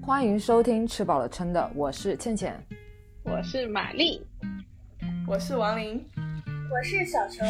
[0.00, 2.58] 欢迎收听吃饱了撑的我是倩倩。
[3.24, 4.26] 我是玛丽。
[5.26, 6.02] 我是王琳
[6.70, 7.44] 我是小球。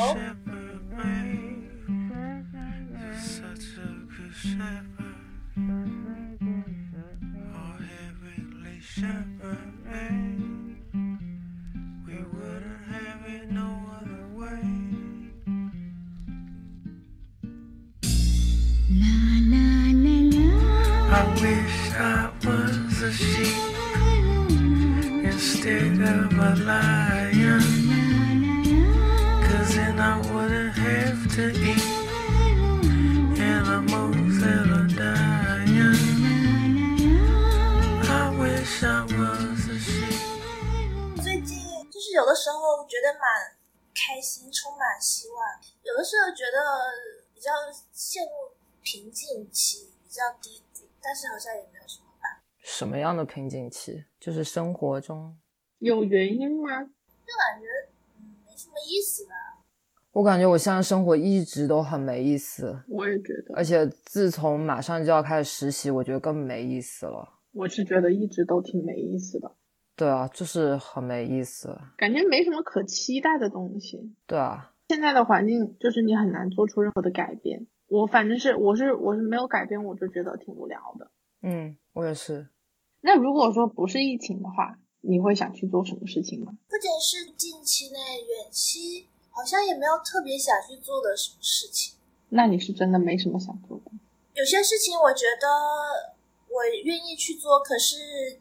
[42.15, 43.59] 就是有的时候觉得蛮
[43.93, 45.37] 开心，充满希望；
[45.83, 46.63] 有的时候觉得
[47.35, 47.51] 比较
[47.93, 48.31] 陷入
[48.83, 52.43] 瓶颈期，比较低谷，但是好像也没有什么办法。
[52.63, 54.05] 什么样的瓶颈期？
[54.21, 55.37] 就是生活中，
[55.81, 56.85] 有原因吗？
[56.85, 57.67] 就感觉
[58.19, 59.35] 嗯没什么意思吧。
[60.13, 67.41] 我感觉我现在生活一直都很没意思，我也觉得，而且自从马上就要开始实习，我觉得更没意思了。
[67.53, 69.51] 我是觉得一直都挺没意思的，
[69.97, 71.79] 对啊，就是很没意思。
[71.97, 74.13] 感觉没什么可期待的东西。
[74.27, 77.67] 对啊，现在的环境就是你很难做出任何的改变。
[77.89, 81.11] 我反正是我是我是没有改变，我就觉得挺无聊的。
[81.43, 82.49] 嗯，我也是。
[83.03, 86.53] 那如果说不是疫情的话，你会想去做什么事情吗？
[86.69, 91.95] 不仅是近期内，远期好像也没有特别想去做的什么事情。
[92.31, 93.93] 那你是真的没什么想做的。
[94.35, 96.14] 有些事情我觉得
[96.55, 97.97] 我愿意去做，可是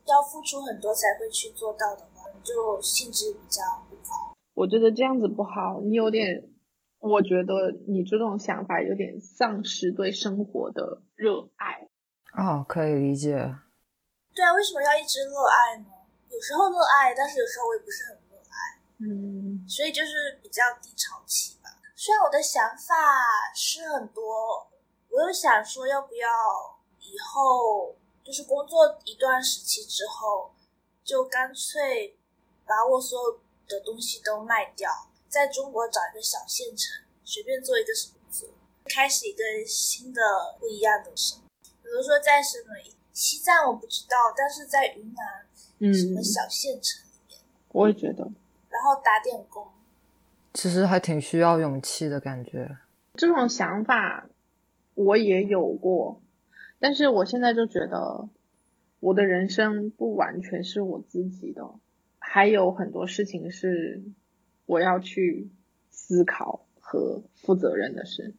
[0.06, 4.36] 要付出很多才会去做到的话，就性质比较不好。
[4.54, 6.48] 我觉得这样子不好，你有点，
[7.00, 11.90] 我觉得你这种想法有点丧失对生活的热爱。
[12.38, 13.34] 哦，可以理解。
[14.36, 15.86] 对啊，为什么要一直热爱呢？
[16.30, 21.70] 有时候热爱，但是有时候我也不是很热爱，嗯，所以就是比较低潮期吧。
[21.96, 22.94] 虽然我的想法
[23.56, 24.70] 是很多，
[25.10, 26.28] 我又想说要不要
[27.00, 30.52] 以后就是工作一段时期之后，
[31.04, 32.18] 就干脆
[32.66, 34.90] 把我所有的东西都卖掉，
[35.28, 38.48] 在中国找一个小县城，随便做一个什么做，
[38.86, 40.22] 开始一个新的
[40.60, 41.46] 不一样的生活。
[41.82, 42.70] 比如说在什么
[43.12, 45.46] 西藏我不知道，但是在云南
[45.80, 47.40] 嗯什么小县城里面，
[47.70, 48.24] 我也觉得
[48.70, 49.68] 然后打点工。
[50.54, 52.78] 其实还挺需要勇气的感觉。
[53.16, 54.28] 这种想法
[54.96, 56.22] 我也有过，
[56.84, 58.28] 但是我现在就觉得
[59.00, 61.76] 我的人生不完全是我自己的，
[62.20, 64.04] 还有很多事情是
[64.66, 65.50] 我要去
[65.92, 68.36] 思考和负责任的事。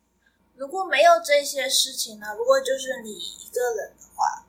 [0.56, 2.26] 如果没有这些事情呢？
[2.36, 4.46] 如果就是你一个人的话，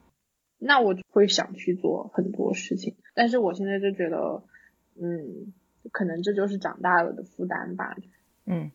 [0.57, 4.44] 那我就会想去做很多事情，但是我现在就觉得，
[4.95, 5.53] 嗯，
[5.94, 7.95] 可能这就是长大了的负担吧。
[8.44, 8.69] 嗯，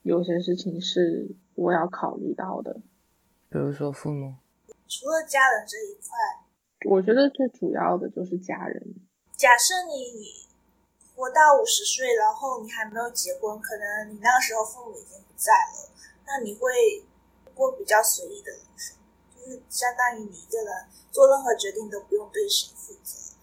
[0.00, 2.80] 有些事情是我要考虑到的。
[3.50, 4.36] 比如说父母。
[4.92, 6.12] 除了家人这一块，
[6.84, 8.94] 我觉得最主要的就是家人。
[9.34, 10.44] 假设你
[11.16, 15.88] 活到五十岁，然后你还没有结婚，可能你那个时候父母已经不在了，
[16.26, 16.68] 那你会
[17.54, 18.94] 过比较随意的人生，
[19.34, 20.68] 就是相当于你一个人
[21.10, 23.34] 做任何决定都不用对谁负责。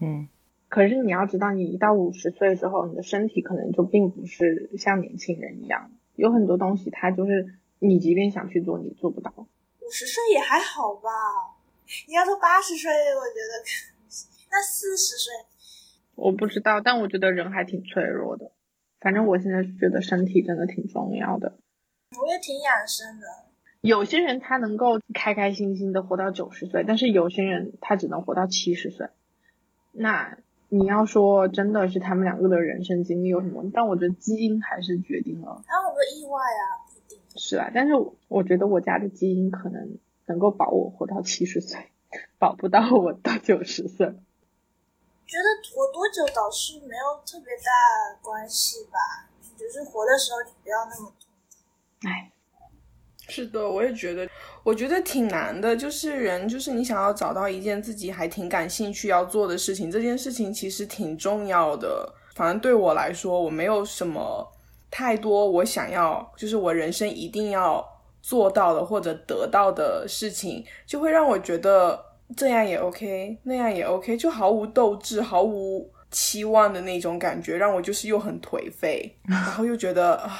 [0.00, 0.28] 嗯，
[0.68, 9.46] 可是你要知道，你一到五十岁之后，你的身体可能就并不是像年轻人一样，有很多东西它就是你即便想去做，你做不到。
[9.90, 11.10] 五十岁也还好吧，
[12.06, 13.58] 你要说八十岁，我觉得
[14.48, 15.32] 那四十岁，
[16.14, 18.52] 我不知道，但我觉得人还挺脆弱的。
[19.00, 21.58] 反正我现在是觉得身体真的挺重要的。
[22.16, 23.26] 我也挺养生的。
[23.80, 29.08] 有些人他能够开开心心的活到九十岁，但是有些人他只能活到七十岁。
[29.90, 30.38] 那
[30.68, 33.68] 你要说真的是他们两个的人生经历有什么？
[33.74, 35.64] 但我觉得基因还是决定了。
[35.66, 36.79] 还有很多意外啊。
[37.42, 37.94] 是啊，但是
[38.28, 39.96] 我觉得我家的基因可能
[40.26, 41.90] 能够保我活到七十岁，
[42.38, 44.06] 保不到我到九十岁。
[45.26, 51.30] 觉得活多久倒是没有特别大关系吧，就是活的时候你不要那么痛
[52.02, 52.06] 苦。
[52.06, 52.30] 哎，
[53.26, 54.28] 是的，我也觉得，
[54.62, 55.74] 我觉得挺难的。
[55.74, 62.12] 就是人，就是你想要找到一件自己还挺感兴趣要做的事情，这件事情其实挺重要的。
[62.34, 64.46] 反正对我来说，我没有什么
[64.90, 67.86] 太多我想要，就是我人生一定要
[68.20, 72.04] 做到的或者得到的事情，就会让我觉得
[72.36, 80.30] 这样也 OK，那样也 OK，就毫无斗志、毫无期望的那种感觉，让我就是又很颓废， 然后又觉得啊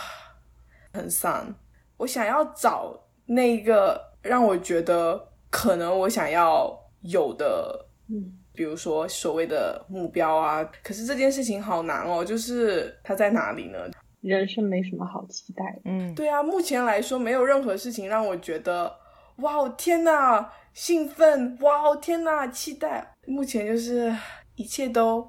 [0.93, 1.55] 很丧。
[1.97, 13.79] 我想要找那个让我觉得可能我想要有的，嗯，比如说所谓的目标啊，可是这件事情好难哦，就是它在哪里呢？
[14.21, 15.81] 人生没什么好期待的。
[15.85, 18.95] 嗯，对啊，目前来说没有任何事情让我觉得
[19.37, 23.15] 哇哦天呐，兴奋，哇哦天呐，期待。
[23.27, 24.15] 目前就是
[24.57, 25.27] 一切都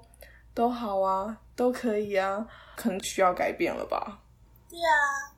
[0.53, 2.45] 都好啊，都可以啊，
[2.75, 4.21] 可能需要改变了吧。
[4.69, 5.35] 对啊，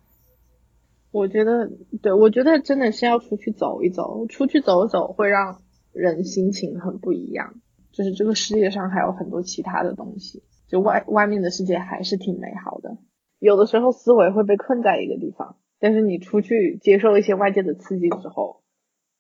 [1.12, 1.70] 我觉得，
[2.02, 5.62] 对我觉得真的是要出去走一走，出去走走会让
[5.92, 7.54] 人心情很不一样。
[7.92, 12.98] 就是这个世界上还有很多其他的东西，就外外面的世界还是挺美好的。
[13.44, 18.64] 有的时候思维会被困在一个地方，但是你出去接受一些外界的刺激之后，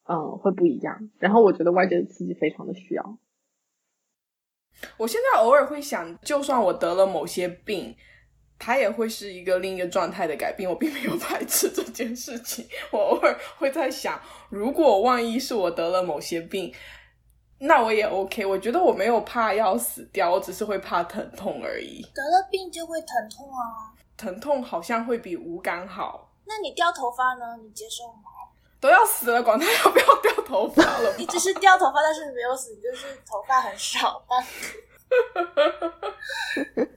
[0.08, 1.10] 嗯，会不一样。
[1.20, 3.18] 然后我觉得外界的刺激非常的需要。
[4.96, 7.94] 我现在偶尔会想，就算我得了某些病，
[8.58, 10.69] 它也会是一个另一个状态的改变。
[10.69, 12.66] 我并没有排斥这件事情。
[12.92, 14.18] 我偶尔会在想，
[14.50, 16.74] 如果万一是我得了某些病，
[17.60, 18.46] 那我也 OK。
[18.46, 22.02] 我觉得我没有怕要死掉，我只是会怕疼痛而已。
[22.16, 23.92] 得了病就会疼痛啊。
[24.24, 26.31] 疼痛好像会比无感好。
[26.46, 27.58] 那你掉头发呢？
[27.62, 28.30] 你接受吗？
[28.80, 34.24] 都要死了，管他要不要掉头发了你只是掉头发，但是你没有死，你就是头发很少。
[34.30, 34.42] 但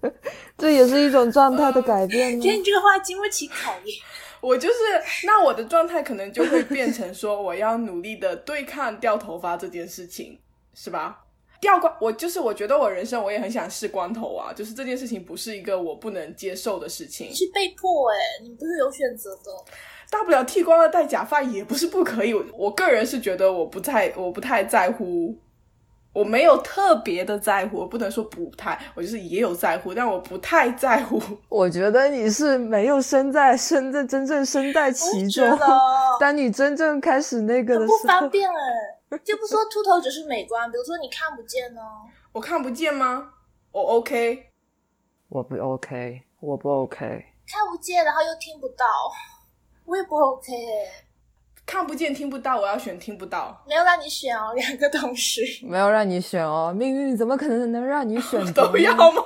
[0.56, 2.42] 这也是一种状态的改变呢。
[2.42, 3.98] 觉得你这个话经不起考验。
[4.40, 10.40] 我就是，那我的状态可能就会变成说，我要努力的对抗掉头发这件事情，
[10.74, 11.25] 是吧？
[11.60, 19.50] 掉光，我就是我觉得我人生我也很想试光头啊，就是这件事情不是一个我不能接受的事情你，是被迫哎、你不是有选择的。
[20.08, 22.32] 大不了剃光了戴假发也不是不可以。
[22.32, 25.36] 我我个人是觉得我不太我不太在乎，
[26.12, 31.20] 我没有特别的在乎，我不能说不太，我就是也有在乎，但我不太在乎。
[31.48, 35.66] 我觉得你是没有身在身在真正身在其中也觉得，
[36.20, 38.54] 当你真正开始那个的时候方，便哎、
[39.24, 41.80] 就不说秃头只是美观，比如说你看不见呢、
[42.32, 43.32] 我看不见吗？
[43.72, 44.50] 我 OK，
[45.28, 47.26] 我不 OK，我不 OK。
[47.46, 48.84] 看不见，然后又听不到，
[49.84, 51.04] 我也不 OK 哎、
[51.64, 53.62] 看不见听不到，我要选听不到。
[53.68, 55.42] 没有让你选哦，两个同时。
[55.62, 59.22] 没有让你选哦，命运怎么可能能让你选 都要吗？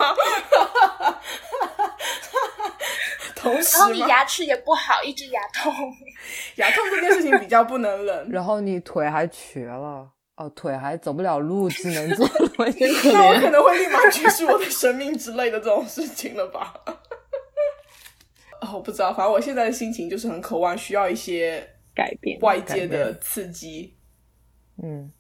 [3.41, 4.01] 同时然后你？
[4.01, 5.73] 牙齿也不好，一直牙痛。
[6.57, 8.29] 牙痛这件事情比较不能忍。
[8.31, 12.27] 然后你腿还瘸了，哦，腿还走不了路，只能坐
[12.59, 13.51] 轮椅，那我可。
[13.51, 16.75] 能会立马结束我的生命之类的这种事情了吧？
[18.61, 23.97] 哦，我不知道，反正我现在的心情就是很渴望需要一些改变外界的刺激。
[24.83, 25.11] 嗯，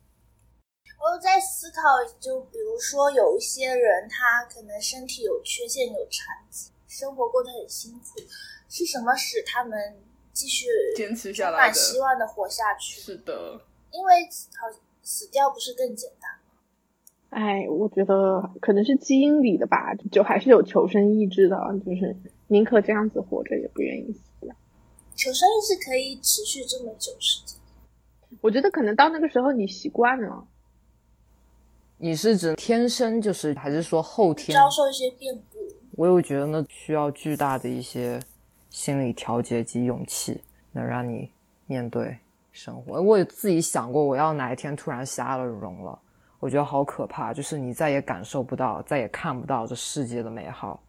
[1.00, 1.81] 我有在思考，
[2.20, 8.19] 就比如说有一些人，他可能身体有缺陷、有残疾，生活过得很辛苦，
[8.69, 9.78] 是什么使他们
[10.32, 10.66] 继续
[10.96, 13.00] 坚持下来的满希望的活下去？
[13.00, 13.60] 是的，
[13.92, 14.12] 因为
[14.58, 14.66] 好
[15.00, 16.50] 死掉不是更简单吗？
[17.31, 21.56] 哎，我觉得可能是基因里的吧，就还是有求生意志的，
[21.87, 22.16] 就是
[22.48, 24.52] 宁可这样子活着，也不愿意死掉。
[25.14, 27.56] 求生意志可以持续这么久时间？
[28.40, 30.44] 我觉得可能到那个时候你习惯了，
[31.99, 34.59] 你是指天生就是，还是说后天？
[34.59, 35.50] 遭受一些变故，
[35.92, 38.20] 我又觉得那需要巨大的一些
[38.70, 40.42] 心理调节及勇气，
[40.73, 41.30] 能让你
[41.66, 42.18] 面对
[42.52, 43.00] 生活。
[43.02, 45.99] 我也自己想过，我要哪一天突然瞎了容了，
[46.38, 50.80] 我觉得好可怕，就是你再也感受不到，再也看不到这世界的美好。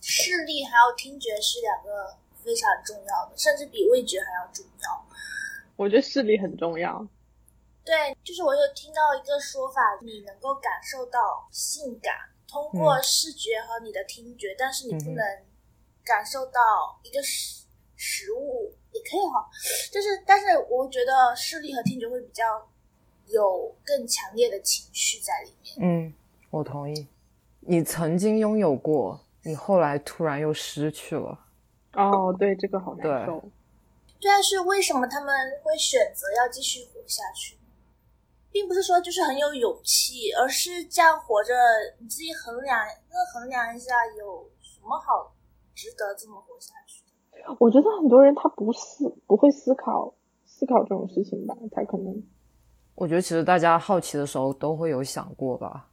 [0.00, 5.04] 视力还有听觉是两个非常重要的，甚至比味觉还要重要。
[5.76, 7.06] 我觉得视力很重要。
[7.84, 12.14] 对，就是我有听到一个说法，你能够感受到性感，
[12.54, 15.24] 通过视觉和你的听觉，但是你不能
[16.04, 17.64] 感受到一个食
[17.96, 19.50] 食物，也可以哈。
[19.92, 22.44] 就是，但是我觉得视力和听觉会比较
[23.26, 25.76] 有更强烈的情绪在里面。
[25.80, 26.14] 嗯，
[26.50, 27.08] 我同意。
[27.58, 31.36] 你曾经拥有过，你后来突然又失去了。
[31.94, 33.42] 哦，对，这个好难对受。
[34.22, 35.34] 但是为什么他们
[35.64, 37.58] 会选择要继续活下去？
[38.54, 41.52] 并不是说就是很有勇气，而是这样活着，
[41.98, 42.78] 你自己衡量，
[43.10, 45.34] 那衡量一下有什么好
[45.74, 47.56] 值得这么活下去的？
[47.58, 50.14] 我觉得很多人他不思不会思考
[50.46, 52.22] 思考这种事情吧，他可能
[52.94, 55.90] 我觉得其实大家好奇的时候都会有想过吧。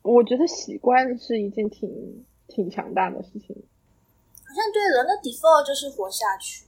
[0.00, 3.54] 我觉得习惯是一件挺挺强大的事情。
[4.42, 6.64] 好像对人的 default 就是活下去。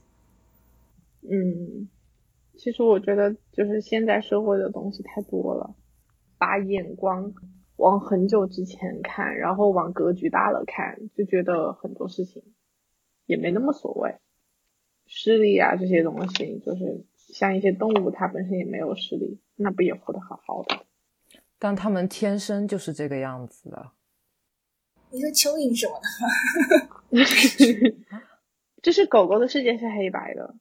[1.23, 1.89] 嗯，
[2.63, 5.75] 其实我觉得就是现在社会的东西太多了，
[6.37, 7.33] 把眼光
[7.75, 12.41] 往很久之前看，然后往格局大了看，就觉得很多事情
[13.25, 14.15] 也没那么所谓。
[15.07, 20.85] 视力啊这些东西，就是像一些动物，它本身也没有视力，那不也活得好好的？
[21.59, 23.91] 但他们天生就是这个样子的。
[25.09, 25.99] 你说蚯蚓什么
[27.11, 27.93] 的？
[28.81, 30.55] 就是狗狗的世界是黑白的，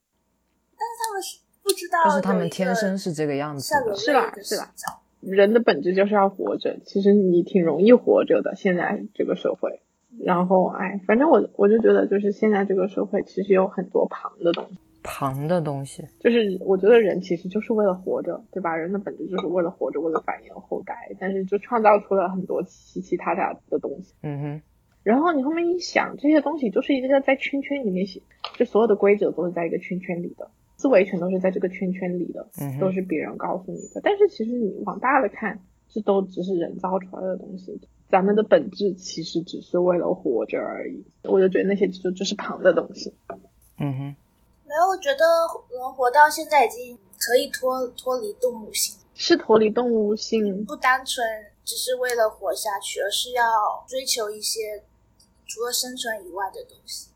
[0.77, 3.95] 但是他们是不知道，但是他们天生是这个样子的。
[3.97, 4.73] 是啦是啦，
[5.21, 6.79] 人的本质就是要活着。
[6.85, 9.81] 其实你挺容易活着的，现在这个社会。
[10.21, 14.79] 然后，哎，反正我我就觉得，就是现在这个社会其实有很多旁的东西。
[15.03, 18.77] 旁的东西，就是我觉得人其实就是为了活着，对吧？
[18.77, 20.95] 人的本质就是为了活着，为了繁衍后代。
[21.19, 24.15] 但是就创造出了很多其其他他的东西。
[24.23, 24.63] 嗯哼。
[25.03, 28.23] 然后你后面一想，这些东西就是一个在圈圈里面写，
[28.57, 30.49] 就所有的规则都是在一个圈圈里的，
[30.83, 32.45] 思维全都是在这个圈圈里的，
[32.81, 34.01] 都是别人告诉你的。
[34.03, 35.57] 但是其实你往大了看，
[35.89, 37.81] 这都只是人造出来的东西。
[38.09, 41.05] 咱们的本质其实只是为了活着而已。
[41.23, 43.15] 我就觉得那些就就是旁的东西。
[43.79, 44.17] 嗯哼。
[44.67, 45.25] 没有，我觉得
[45.71, 51.25] 人活到现在已经可以脱脱离动物性，是脱离动物性，不单纯
[51.65, 53.45] 只是为了活下去，而是要
[53.87, 54.83] 追求一些
[55.47, 57.11] 除了生存以外的东西。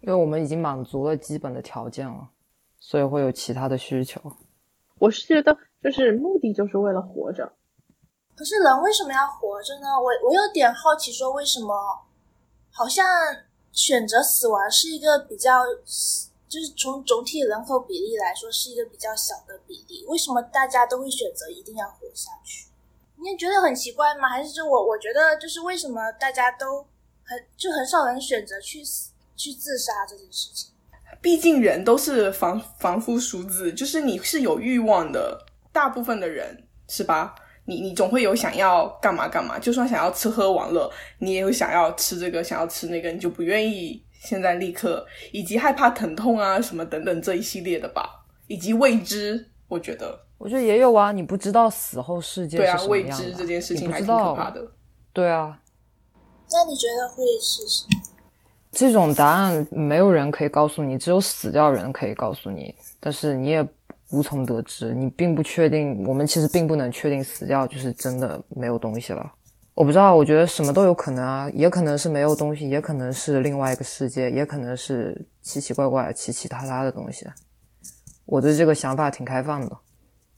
[0.00, 2.28] 因为我们已经满足了基本的条件了，
[2.84, 4.20] 所以会有其他的需求。
[4.98, 7.50] 我是觉得，就是目的就是为了活着。
[8.36, 9.88] 可是人为什么要活着呢？
[9.96, 11.74] 我我有点好奇，说为什么
[12.70, 13.06] 好像
[13.72, 15.62] 选择死亡是一个比较。
[16.46, 20.04] 就是从总体人口比例来说，是一个比较小的比例。
[20.06, 22.68] 为什么大家都会选择一定要活下去？
[23.16, 24.28] 你也觉得很奇怪吗？
[24.28, 26.82] 还是就我我觉得，就是为什么大家都
[27.24, 30.73] 很就很少人选择去死去自杀这件事情？
[31.20, 37.34] 毕竟人都是凡凡夫俗子，就是你是有欲望的，大部分的人是吧？
[37.66, 44.04] 你你总会有想要干嘛干嘛，就算想要吃喝玩乐，你也有想要吃这个，想要吃那个，你就不愿意。
[44.20, 54.66] 现在立刻，以及害怕疼痛啊，什么等等这一系列的吧，以及未知，我觉得，我觉得也有啊，你不知道死后世界对啊，未知这件事情还挺可怕的，
[55.12, 55.60] 对啊。
[56.50, 58.13] 那你觉得会是什么？
[58.74, 63.66] 这种答案没有人可以告诉你，只有死掉人可以告诉你，但是你也
[64.10, 69.32] 无从得知，你并不确定，我们其实并不能确定死掉就是真的没有东西了。
[69.74, 77.26] 我不知道，我觉得什么都有可能啊，也可能是没有东西，也可能是另外一个世界，也可能是奇奇怪怪、奇奇他他的东西。
[78.26, 79.76] 我对这个想法挺开放的，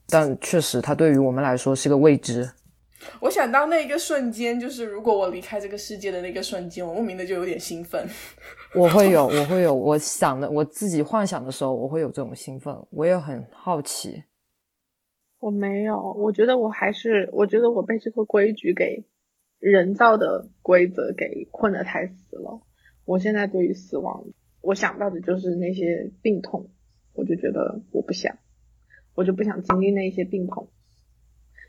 [0.08, 2.50] 但确实，它对于我们来说是个未知。
[3.20, 8.06] 我想到那一个瞬间，就是如果我离开这个世界的那个瞬间，我莫名的就有点兴奋。
[8.74, 14.24] 我会有，我会有，我想的，我自己幻想的时候，我会有这种兴奋，我也很好奇。
[15.38, 19.04] 我没有，我觉得我还是，我觉得我被这个规矩给。
[19.58, 22.60] 人造的规则给困得太死了。
[23.06, 24.22] 我现在对于死亡，
[24.60, 26.68] 我想到的就是那些病痛，
[27.14, 28.36] 我就觉得我不想，
[29.14, 30.68] 我就不想经历那些病痛。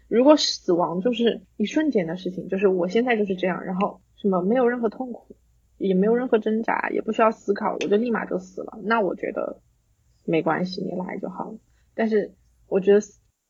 [0.08, 5.36] 如果死亡就是一瞬间的事情，就是我现在就是这样，然后什么没有任何痛苦，
[5.78, 9.62] 也没有任何挣扎，也不需要思考，我就立马就死了，那我觉得
[10.24, 11.58] 没关系，你来就好了。
[11.94, 12.34] 但是
[12.68, 13.02] 我觉得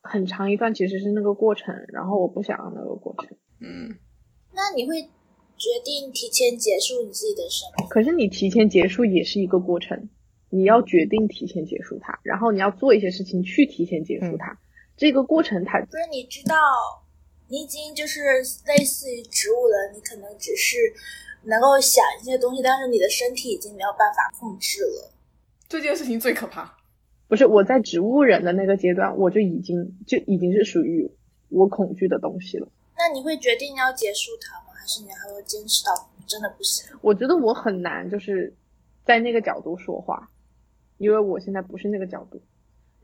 [0.02, 3.96] 很长一段其实是那个过程，然后我不想要那个过程，嗯。
[4.54, 5.02] 那你会
[5.58, 7.88] 决定提前结束你自己的生命？
[7.90, 10.10] 可是你提前结束也是一个过程，
[10.50, 14.58] 你要决定提前结束它，然后你要做一些事情去提前结束它。
[14.98, 16.56] 这个过程它不是你知道，
[17.48, 18.20] 你已经就是
[18.66, 20.76] 类似于植物了，你可能只是
[21.44, 25.12] 能够想一些东西，但是你的身体已经没有办法控制了。
[25.70, 26.76] 这件事情最可怕。
[27.30, 31.12] 不是我在植物人的那个阶段，我就已经就已经是属于
[31.50, 32.68] 我恐惧的东西了。
[32.98, 34.74] 那你会决定要结束它吗？
[34.74, 36.86] 还是你还会坚持到真的不行？
[37.02, 38.54] 我觉得我很难，就是
[39.06, 40.32] 在那个角度说话，
[40.98, 42.42] 因为我现在不是那个角度，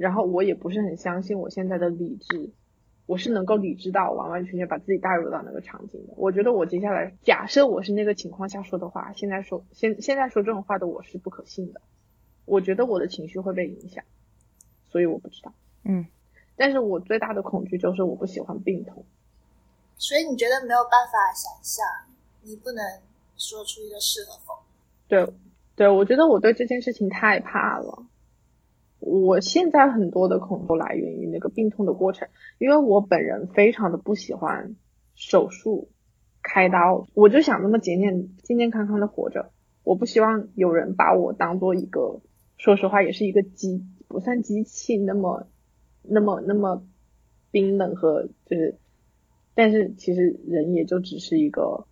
[0.04, 2.52] 然后我也不是很相信我现在的理智，
[3.06, 6.14] 我是能够理智到完完全全把自己带入到那个场景的。
[6.18, 11.80] 我觉得我接下来假设我是那个情况下说的话，现在说现现在说这种话的我是不可信的。
[12.44, 14.04] 我觉得我的情绪会被影响，
[14.90, 15.54] 所以我不知道。
[15.86, 16.06] 嗯，
[16.58, 19.06] 但是我最大的恐惧就是我不喜欢病痛。
[19.96, 21.86] 所以你觉得没有办法想象，
[22.42, 22.84] 你不能
[23.38, 24.54] 说出一个是和否？
[25.08, 25.26] 对，
[25.78, 28.06] 对，我觉得我对这件事情太怕了。
[29.06, 34.76] 我现在很多的恐惧来源于那个病痛的过程，因为我本人非常的不喜欢
[35.14, 35.90] 手术、
[36.42, 39.52] 开刀，我就想那么健健健健康康的活着。
[39.84, 42.22] 我不希望有人把我当做一个，
[42.58, 45.48] 说实话，也是一个机，不算机器那么、
[46.02, 46.84] 那么、那么
[47.52, 48.78] 冰冷和就是。
[49.56, 51.86] 但是其实人也就只是一个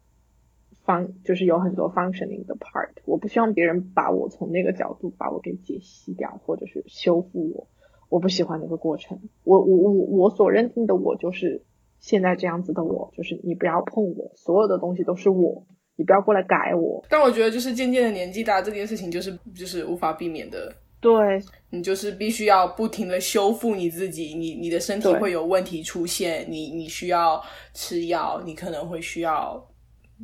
[0.92, 2.90] 方，就是有很多 functioning 的 part。
[3.06, 7.68] 我不希望别人把我从那个角度把我给解析掉，或者是修复我。
[8.10, 9.18] 我不喜欢那个过程。
[9.44, 11.64] 我我我我所认定的我就是
[12.00, 17.06] 现在这样子的我，就是你不要碰我，所有的东西都是我，你不要过来改我。
[17.10, 20.76] 但我觉得就是渐渐的年纪大，这件事情就是就是无法避免的。
[21.00, 27.42] 对，你就是必须要不停的修复你自己，你你的身体会有问题出现，你你需要
[27.74, 29.66] 吃药，你可能会需要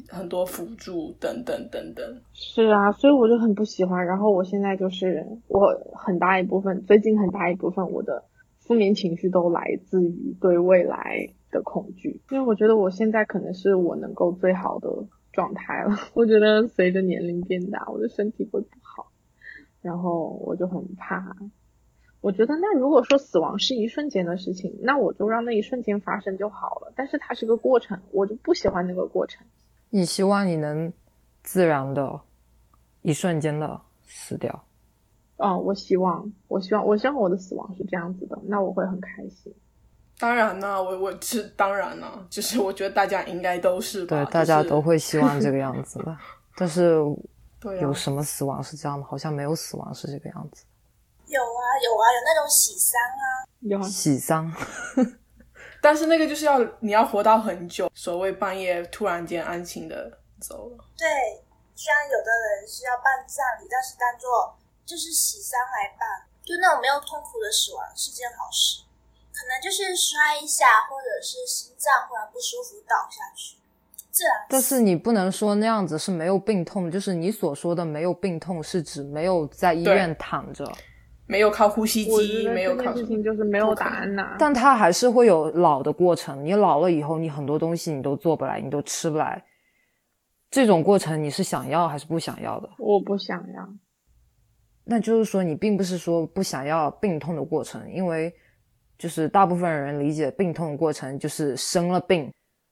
[0.10, 2.22] 很多辅助等等等等。
[2.34, 4.06] 是啊，所以我就很不喜欢。
[4.06, 8.24] 然后我现在就是我很大一部分，最近很大一部分我的
[8.60, 14.89] 负面情绪都来自于对未来的恐惧，因为我觉得我现在可能是我能够最好的
[15.32, 15.96] 状态了。
[16.13, 19.12] 我觉得随着年龄变大，我的身体会不好，
[19.82, 21.36] 然后我就很怕。
[22.20, 26.92] 我觉得那如果说死亡是一瞬间的事情，那我就让那一瞬间发生就好了。
[26.96, 29.46] 但是它是个过程，我就不喜欢那个过程。
[29.89, 30.91] 你希望你能
[31.44, 32.20] 自然的、
[33.01, 34.63] 一瞬间的死掉。
[35.38, 39.53] 哦，我希望，我希望，我希望我的死亡是这样子的，那我会很开心。
[40.20, 46.17] 当然呢，我我是当然呢，就是我觉得大家应该都是吧，对，大家都会希望这个样子的。
[46.58, 46.96] 但是
[47.79, 49.06] 有什么死亡是这样的？
[49.06, 50.65] 好像没有死亡是这个样子。
[51.27, 53.25] 有啊有啊，有那种喜丧啊，
[53.60, 54.51] 有啊，喜丧，
[55.81, 60.86] 但是那个就是要你要活到很久，所谓半夜突然间安静的走了。
[60.98, 61.07] 对，
[61.75, 68.84] 虽然有的人是要办葬礼，但是当做就是喜丧来办，就那种没有痛苦的死亡是件好事。
[69.39, 73.55] 可能就是摔一下，或者是心脏忽然不舒服倒下去，
[74.10, 74.34] 自然。
[74.50, 80.65] 但是你不能说那样子是没有病痛，就是你所说的没有病痛是指没有在医院躺着，
[81.27, 83.07] 没有靠呼吸机，没有靠什么。
[83.07, 86.44] 情就是没有答案呐、但它还是会有老的过程。
[86.44, 89.44] 你老了以后，你很多东西你都做不来，你都吃不来。
[90.50, 92.70] 这种过程你是想要还是不想要的？
[92.79, 93.70] 我不想要。
[94.85, 98.33] 那就是说，你并不是说不想要病痛的过程，因为
[98.98, 102.31] 就是大部分人理解病痛的过程就是生了病，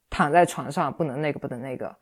[0.09, 1.93] 躺在床上不能那个不能那个，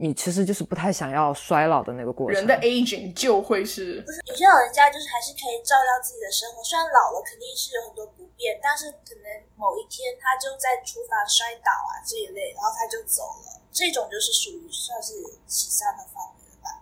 [0.00, 2.38] 你其实就是不太想要衰老的那个过程。
[2.38, 9.26] 人的 aging 就会是不是有些老人家就是还是可以照料自己的生活，虽然老了肯定是有很多不便，但是可能
[9.58, 15.18] 某一天他就在厨房摔倒啊这一类，然后他就走了，这种就是属于算是
[15.50, 16.78] 喜丧的范围了吧？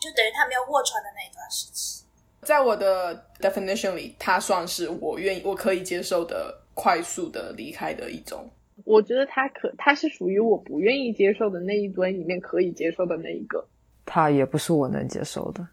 [0.00, 2.00] 就等于他没有卧床的那一段时期。
[2.48, 8.50] 在我的 definition 里，它算是我愿意、我可以接受的快速的离开的一种。
[8.84, 13.66] 我觉得他可，他是属于我不愿意接受的那一堆里面可以接受的那一个。
[14.04, 15.66] 他也不是我能接受的。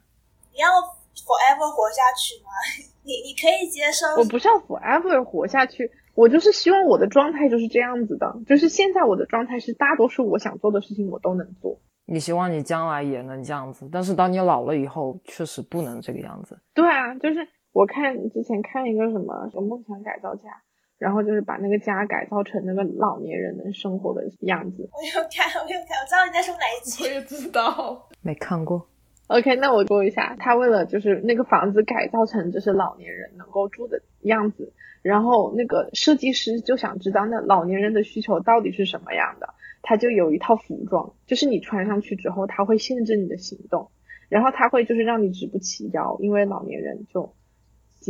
[0.54, 2.50] 你要 forever 活下去吗？
[3.04, 4.22] 你你可以接受？
[4.22, 11.80] 我不是要 forever 活下去，我就是希望我的状态就是这样子的，就是现在我的状态是大多数我想做的事情我都能做。
[12.06, 16.60] 你希望你将来也能这样子，但是当你老了以后，确实不能这个样子。
[16.74, 20.50] 对啊，就是我看之前看一个什么什么梦想改造家，
[20.99, 24.88] 然后就是把那个家改造成那个老年人能生活的样子。
[24.91, 27.03] 我有看，我有看，我知道你在说哪一我集。
[27.05, 28.85] 也知道， 没看过
[29.27, 43.89] ，OK，那我说一下，他为了就是那个房子改造成就是老年人能够住的样子，然后那个设计师就想知道那老年人的需求到底是什么样的，他就有一套服装，就是你穿上去之后，他会限制你的行动，
[44.27, 47.33] 然后他会就是让你直不起腰，因为老年人就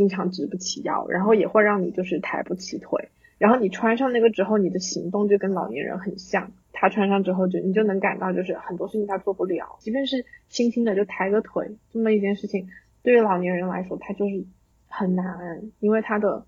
[0.00, 6.52] 经常直不起腰，然后也会让你就是抬不起腿，然后你穿上那个之后，你的行动就跟老年人很像。
[6.72, 12.70] 他穿上之后就你就能感到，就是很多事情他做不了，即便是轻轻的就抬个腿这么一件事情，
[13.02, 14.42] 对于老年人来说，他就是
[14.88, 16.46] 很难，因为他的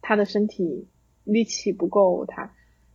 [0.00, 0.88] 他的身体
[1.24, 2.50] 力气不够，他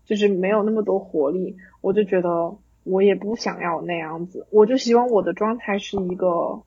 [0.05, 1.57] 就是没有那么多活力。
[1.81, 6.63] 我就觉得我也不想要那样子，我就希望我的状态是一个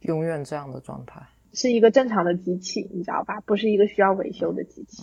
[0.00, 1.22] 永远这样的状态。
[1.52, 3.40] 是一个正常的机器，你知道吧？
[3.46, 5.02] 不是一个需要维修的机器。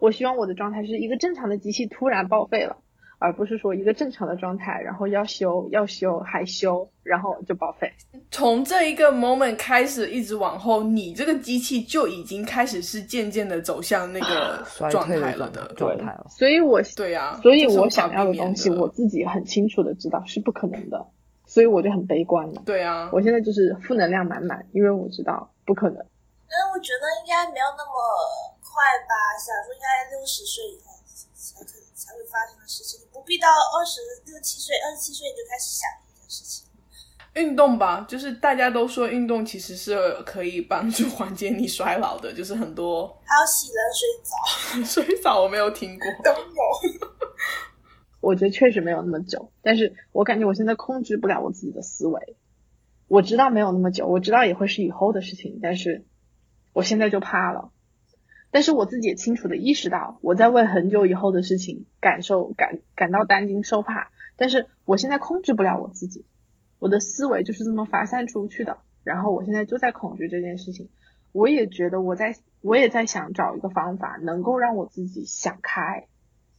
[0.00, 2.76] 我希望我的状态是一个正常的机器突然报废了，
[3.18, 7.90] 而不是说一个正常的状态，然后要修要修还修，然后就报废。
[8.30, 15.72] 从这一个 moment 开始，一直往后，你这个机器就已经开始是渐渐的走向那个衰状退了的。
[15.74, 16.26] 状态了。
[16.28, 21.06] 所以我对啊，所以我想要的东西，我自己很清楚的知道是不可能的，
[21.48, 22.62] 所以我就很悲观了。
[22.64, 25.96] 对啊，我现在就是负能量满满，因为我知道不可能。
[26.46, 27.92] 但是我觉得应该没有那么
[28.60, 30.92] 快吧，想说应该六十岁以后
[31.34, 36.68] 才可才会发生的事情，你不必到二十六七岁、二十七岁你就开始想这件事情。
[37.34, 46.06] 运动吧，就是大家都说运动其实是可以帮助缓解你衰老的，就是很多还有洗冷水澡 水澡我没有听过。
[46.24, 46.97] 都有。
[48.20, 52.36] 我觉得确实没有那么久，但是我感觉我现在控制不了我自己的思维。
[53.06, 56.04] 我知道没有那么久，我知道也会是以后的事情，但是
[56.72, 57.70] 我现在就怕了。
[58.50, 64.10] 但是我自己也清楚的意识到，我在为很久以后的事情感受感感到担惊受怕。
[64.36, 66.24] 但是我现在控制不了我自己，
[66.78, 68.78] 我的思维就是这么发散出去的。
[69.04, 70.88] 然后我现在就在恐惧这件事情，
[71.32, 76.08] 我也觉得我在我也在想找一个方法，能够让我自己想开，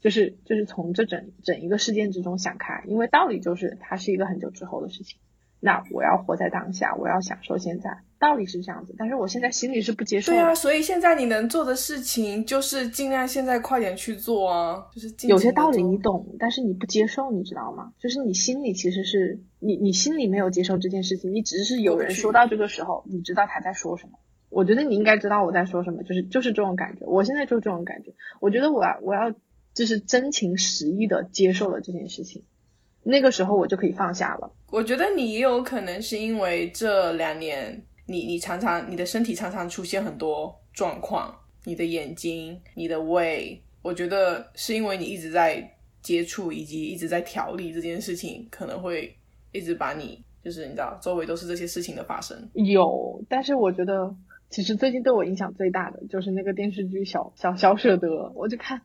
[0.02, 5.20] 就是就是从这整整一个事件之中想开，因为道理就是它是一个很久之后的事情。
[5.62, 10.38] 那我要活在当下，我要享受现在，道理是这样子，但是我现在心里是不接受的。
[10.38, 17.92] 对啊，所以现在你能做的事情就是尽量现在快点去做啊，就是有些道理你懂，但是你不接受，你知道吗？
[18.00, 24.14] 就是你心里其实是你你心里没有接受这件事情，你只是有人说到这个时候，你知道他在说什么。
[24.50, 27.06] 我觉得你应该知道我在说什么，就是就是这种感觉。
[27.06, 28.14] 我现在就是这种感觉。
[28.40, 29.32] 我觉得我要我要
[29.74, 32.44] 就是真情实意的接受了这件事情，
[33.04, 34.52] 那个时候我就可以放下了。
[34.72, 49.16] 我觉得你也有可能是因为这两年，你你常常你的身体常常出现很多状况，你的眼睛、你的胃，我觉得是因为你一直在接触以及一直在调理这件事情，可能会
[49.52, 52.50] 一直把你就是你知道周围都是这些事情的发生。
[52.54, 54.16] 有，但是我觉得
[54.50, 58.82] 其实最近对我影响最大的就是那个电视剧小小小舍得，我就看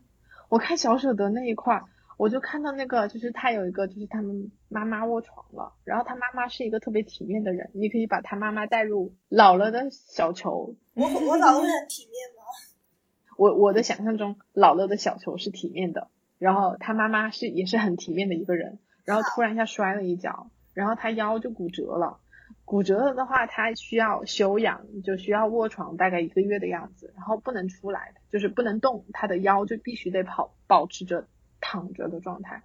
[0.49, 1.85] 我看小舍得那一块儿，
[2.17, 12.43] 我就看到那个就是他有一个就是他们妈妈卧床了，然后他妈妈是一个特别体面的人，你可以把他妈妈带入老了的小球，我我老会很体面吗？
[13.37, 22.21] 我我的想象中老了的小球是体面的，然后他妈妈是也是很体面的一个人，然后突然一下摔了一跤，然后他腰就骨折了。
[22.65, 31.27] 骨折了的话，他需要休养，就需要卧床大概一个月的样子，然后不能出来，就是不能动，他的腰就必须得跑，保持着
[31.61, 32.63] 躺着的状态。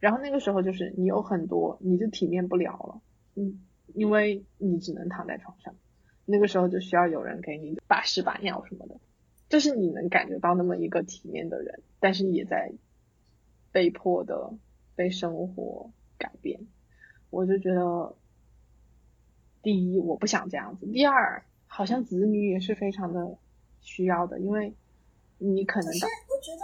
[0.00, 3.00] 然后那个时候就是你有很多，你就体面不了了，
[3.36, 3.60] 嗯，
[3.94, 5.74] 因为你只能躺在床上。
[6.24, 8.98] 那个时候就需要有人给你把屎把尿什么的，
[9.48, 12.72] 就是你能感觉到那么一个体面的人，但是也在
[13.70, 14.52] 被迫的
[14.96, 16.66] 被生活改变。
[17.30, 18.16] 我就觉得，
[19.66, 23.18] 第一我不想这样子，第二好像子女也是非常的
[23.82, 24.72] 需要的，因为
[25.38, 26.62] 你可能可是我觉得，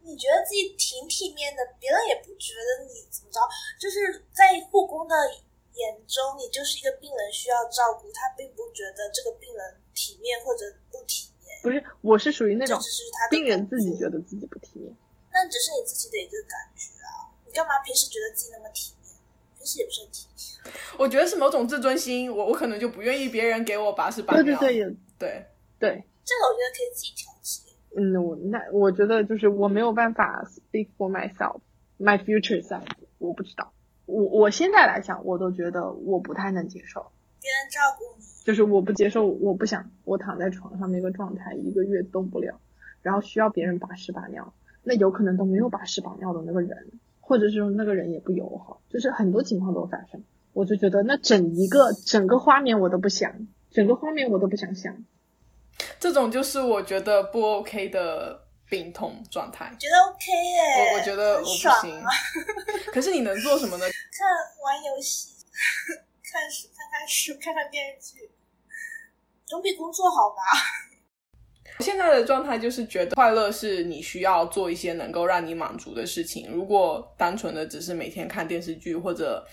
[0.00, 3.44] 你觉得自己挺体面的，别人也不觉得你怎么着，
[3.76, 5.14] 就是在护工的
[5.76, 14.96] 眼中，你就是一个病人需要照顾，他并不觉得这个病人体面或者不体面，不是我是属于那种只是他病人自己觉得自己不体面。
[15.28, 19.03] 那只是你自己的一个感觉啊，你干嘛平时觉得自己那么体面？
[20.98, 24.42] 我觉得是某种自尊心，我我可能就不愿意别人给我把屎把尿。
[24.42, 25.46] 对对对，对。
[25.76, 25.90] 对，
[26.24, 27.60] 这个我觉得可以自己调节。
[27.96, 31.60] 嗯，我那我觉得就是我没有办法 speak for myself,
[31.98, 32.82] my future self，
[33.18, 33.72] 我不知道。
[34.06, 42.58] 我我现在来讲，我都觉得我不太能接受，别人照顾你，就是我不接受，我不想我躺在床上那个状态，一个月动不了，
[43.02, 46.92] 然后需要别人把屎把尿，那有可能都没有把屎把尿的那个人，
[47.26, 50.22] 或者是那个人也不友好，就是很多情况都发生。
[50.52, 53.32] 我就觉得那整一个整个画面我都不想，
[53.70, 54.94] 整个画面我都不想想。
[55.98, 59.74] 这种就是我觉得不 OK 的病痛状态。
[59.78, 61.46] 觉得 OK 耶、我我觉得我不
[61.86, 62.10] 行啊，
[62.92, 63.84] 可是你能做什么呢？
[64.14, 64.28] 看
[64.62, 65.32] 玩游戏，
[66.22, 68.30] 看书，看看书，看看电视剧，
[69.46, 70.42] 总比工作好吧？
[71.80, 76.50] 现在的状态就是觉得快乐是你需要做一些能够让你满足的事情。
[76.50, 79.44] 如果单纯的只是每天看电视剧或者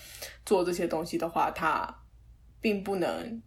[0.46, 2.02] 做这些东西的话，它
[2.60, 3.42] 并不能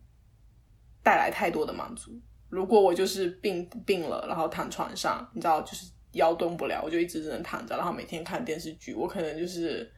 [1.02, 2.12] 带来太多的满足。
[2.50, 9.90] 如果我就是病病了，然后躺床上，你知道，就是腰动不了，我就一直只能躺着，然后每天看电视剧，我可能就是，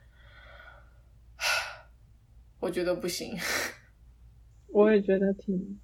[2.59, 3.37] 我觉得不行，
[4.67, 5.79] 我也觉得挺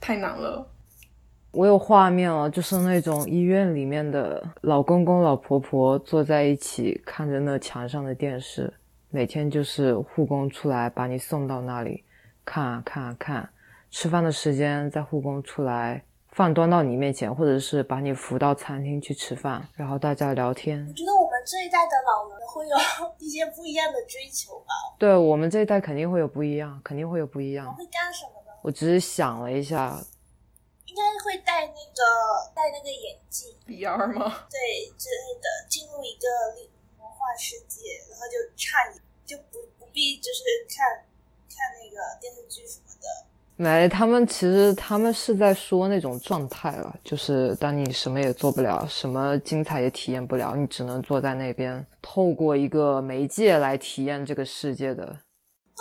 [0.00, 0.74] 太难了。
[1.52, 8.72] 我有画面了，就是那种医院里面的老公公、老婆婆坐在一起，看着那墙上的电视，
[9.10, 12.04] 每天就是护工出来把你送到那里，
[12.44, 13.48] 看啊看啊看，
[13.90, 20.92] 吃饭的时间在护工出来，饭端到你面前，或者是把你扶到餐厅去吃饭，然后大家聊天我。
[20.92, 22.76] 觉得我们这一代的老人会有
[23.18, 24.66] 一些不一样的追求吧。
[24.98, 27.74] 对我们这一代肯定会有不一样，肯定会有不一样。
[27.74, 28.52] 会干什么呢？
[28.60, 29.98] 我只是想了一下，
[30.88, 34.48] 应该会戴那个戴那个眼镜，VR 吗？
[34.50, 34.58] 对
[34.96, 36.26] 之类的，进入一个
[36.96, 41.04] 魔幻世界，然后就畅饮，就不不必就是看看
[41.50, 43.26] 看那个电视剧什么的。
[43.60, 55.18] 没，他们其实他们是在说那种状态了，就是当你什么也做不了，什么精彩也体验不了，你只能坐在那边，透过一个媒介来体验这个世界的。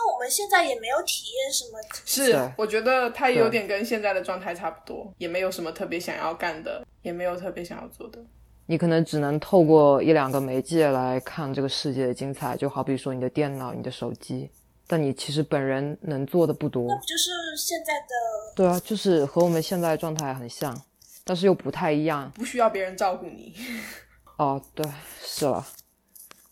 [0.08, 8.20] 那我们现在也没有体验什么，是，我觉得他有点跟现在的状态差不多，也没有什么特别想要干的，也没有特别想要做的。
[8.68, 14.50] 你可能只能透过一两个媒介来看这个世界的精彩，就好比说你的电脑、你的手机，
[14.88, 16.96] 但你其实本人能做的不多那。
[16.96, 18.08] 不就是现在的？
[18.56, 20.80] 对啊，就是和我们现在的状态很像，
[21.26, 22.32] 但是又不太一样。
[22.34, 23.54] 不需要别人照顾你。
[24.38, 24.86] 哦，对，
[25.22, 25.66] 是了，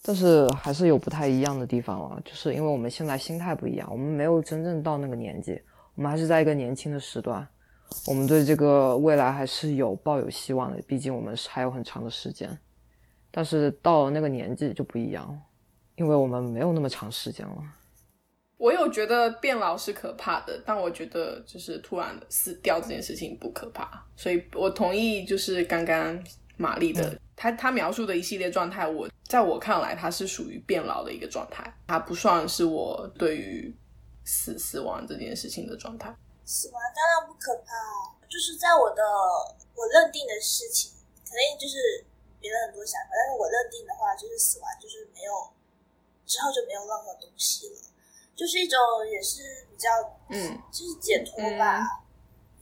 [0.07, 5.59] 但是还是有不太一样的地方了，就是因为我们现在心态不一样，我们没有真正到那个年纪，
[5.95, 7.47] 我们还是在一个年轻的时段，
[8.07, 12.55] 我们对这个未来还是有抱有希望的，毕竟我们还有很长的时间。
[13.31, 15.37] 但是到了那个年纪就不一样了，
[15.95, 17.55] 因为我们没有那么长时间了。
[18.57, 26.17] 我有觉得变老是可怕的，但我觉得就是突然死掉这件事情不可怕，所以我同意就是刚刚
[26.57, 33.75] 玛丽的，她她描述的一系列状态，我在我看来，它是属于变老的一个状态，它不算是我对于
[34.23, 36.15] 死死亡这件事情的状态。
[36.45, 37.73] 死亡当然不可怕，
[38.29, 39.01] 就是在我的
[39.73, 40.91] 我认定的事情，
[41.25, 42.05] 肯定就是
[42.39, 45.33] 别人很多想法，但是我认定的话，就是死亡就是没有
[46.25, 47.77] 之后就没有任何东西了，
[48.35, 48.77] 就是一种
[49.11, 49.89] 也是比较
[50.29, 52.04] 嗯，就是解脱吧，比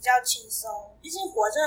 [0.03, 0.99] 较轻松。
[1.01, 1.57] 毕竟活着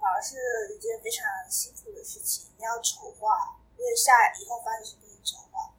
[0.00, 0.34] 反而是
[0.74, 5.70] 一件非常辛苦的事情，你要筹划，因为下以后发生什么你筹划。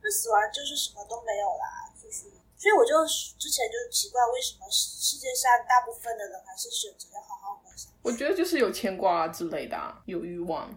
[0.00, 2.24] 那死亡就是什么都没有啦，就是。
[2.58, 7.94] 所以我就之前就奇怪，为什么世世界上大部分的人还是选择要好好活下去？
[8.02, 10.76] 我觉得就是有牵挂啊之类的、啊，有欲望。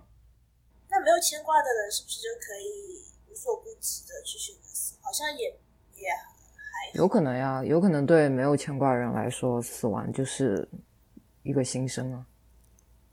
[0.89, 4.95] 那没有牵挂的人是不是就可以无所顾忌的去选择死？
[5.01, 5.57] 好像也
[5.95, 6.30] 也还
[6.93, 10.67] 有可能呀，有可能对没有牵挂的人来说，死亡就是
[11.43, 12.25] 一个新生啊。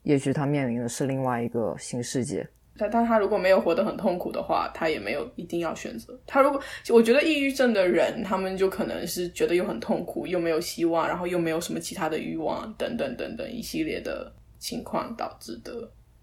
[0.03, 2.47] 也许他面临的是另外一个新世界。
[2.77, 6.17] 但但他如果没有活得很痛苦的话，他也没有一定要选择。
[6.25, 15.71] 他如果我觉得抑郁症的人，他们就可能是觉得又很痛苦，又没有希望，然后又没有什么其他的欲望，等等等等一系列的情况导致的。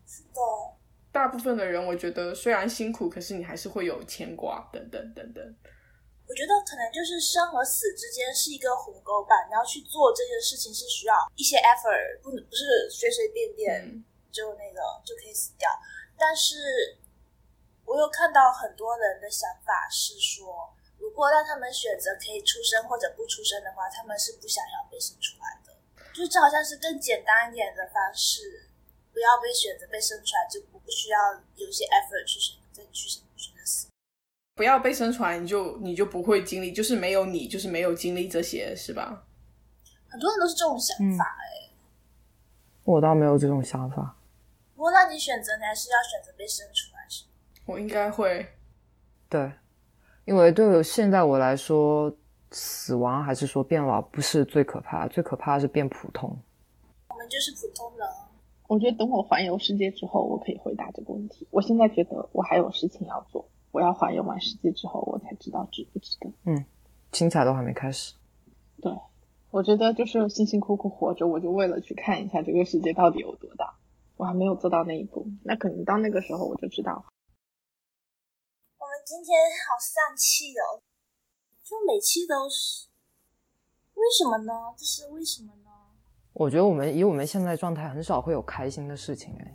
[0.06, 0.40] 是的。
[1.12, 5.54] 大部分的人，我觉得虽然辛苦，可是你还是会有牵挂，等等等等。
[6.28, 9.46] 我觉得可能就是生和死之间是一个鸿沟吧。
[9.46, 15.70] 你要去做这件事情是需要一些 effort，不不是随随便便嗯就那个就可以死掉。
[16.18, 16.98] 但是
[17.84, 25.72] 我有看到很多人的想法是说，如果让他们选择可以出生或者不出生的话，他们是不想要被生出来的。
[26.12, 28.68] 就是这好像是更简单一点的方式，
[29.12, 31.18] 不要被选择被生出来，就不需要
[31.54, 33.22] 有一些 effort 去选择再去。
[34.56, 39.22] 不要被生出来，你就你就不会经历，就是没有你，就是没有经历这些，是吧？
[40.08, 41.70] 很多人都是这种想嗯法哎、
[42.84, 44.16] 我倒没有这种想法。
[44.74, 47.30] 不过，那你选择，你还是要选择被生出来，是吗？
[47.66, 48.46] 我应该会，
[49.28, 49.52] 对，
[50.24, 52.10] 因为对我现在我来说，
[52.50, 56.34] 死亡还是说变老不是最可怕，最可怕的是变普通。
[57.08, 58.08] 我们就是普通人，
[58.68, 61.46] 我觉得等我环游世界之后，我可以回答这个问题。
[61.50, 66.32] 我现在觉得我还有事情要做，我要环游完世界之后，我才知道值不值得。
[66.44, 66.64] 嗯
[67.12, 68.14] 精彩都还没开始。
[68.80, 68.90] 对，
[69.50, 73.76] 我觉得就是辛辛苦苦活着，我就为了去看一下这个世界到底有多大。
[74.16, 77.04] 我还没有做到那一步，那可能到那个时候我就知道。
[78.78, 79.36] 我们今天
[79.68, 80.80] 好丧气哦，
[81.62, 82.88] 就每期都是，
[83.92, 84.72] 为什么呢？
[84.78, 85.70] 这是为什么呢？
[86.32, 89.54] 我觉得我们以我们现在状态，很少会有开心的事情哎。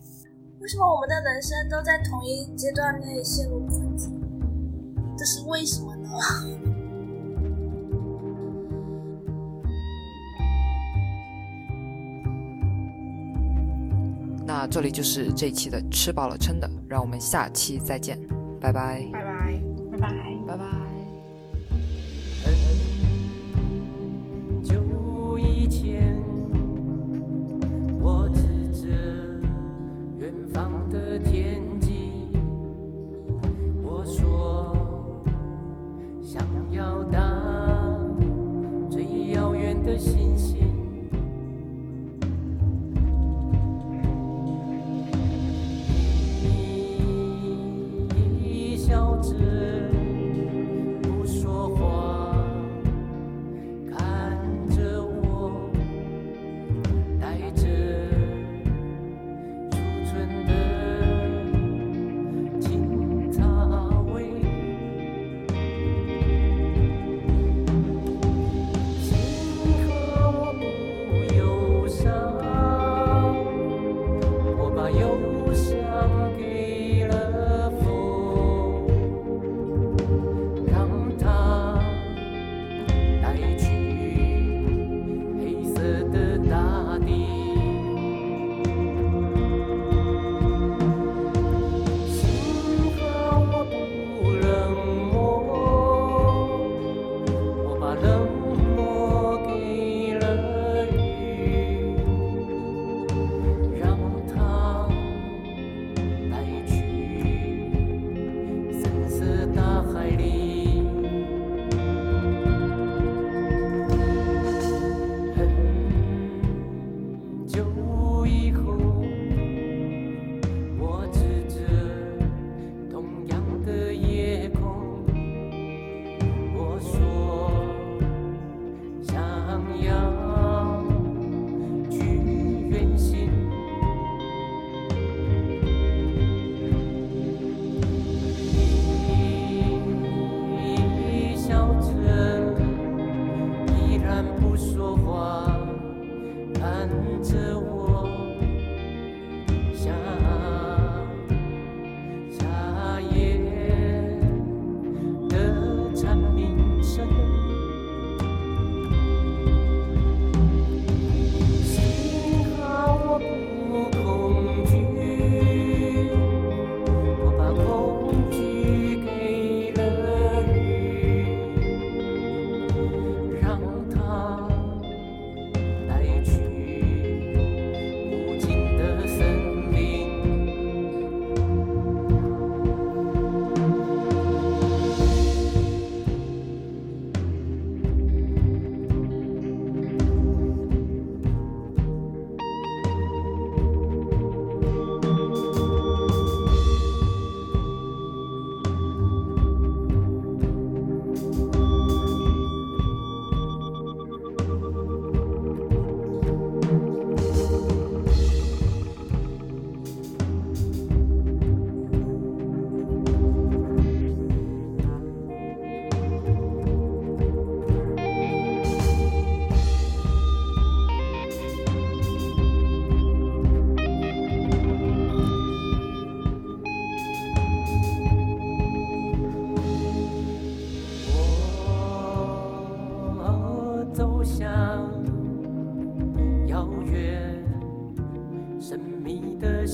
[0.62, 4.12] 为什么我们的人生都在同一阶段内陷入困境？
[5.18, 6.10] 这是为什么呢？
[14.46, 18.20] 那这里就是这一期的吃饱了撑的，让我们下期再见，
[18.60, 19.60] 拜拜，拜拜。
[19.92, 20.14] 拜拜。
[20.48, 20.64] 拜拜。
[22.44, 22.54] 很
[24.64, 26.22] 久以前，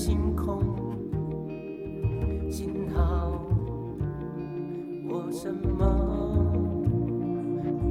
[0.08, 0.58] 星空，
[2.50, 3.30] 幸好
[5.06, 6.50] 我什么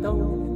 [0.02, 0.47] 都